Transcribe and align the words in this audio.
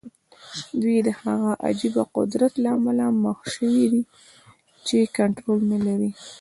دوی 0.81 0.97
د 1.07 1.09
هغه 1.21 1.51
عجيبه 1.65 2.03
قدرت 2.17 2.53
له 2.63 2.69
امله 2.77 3.05
مخ 3.23 3.37
شوي 3.53 3.83
چې 4.87 4.97
کنټرول 5.17 5.59
نه 5.71 5.79
لري. 5.85 6.11